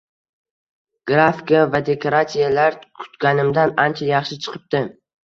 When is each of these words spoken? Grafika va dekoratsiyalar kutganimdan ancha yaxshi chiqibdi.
Grafika 1.11 1.59
va 1.75 1.81
dekoratsiyalar 1.89 2.79
kutganimdan 3.03 3.75
ancha 3.85 4.09
yaxshi 4.09 4.39
chiqibdi. 4.49 4.83